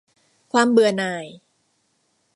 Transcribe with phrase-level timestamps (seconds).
[0.51, 1.25] ความเบื่อหน่าย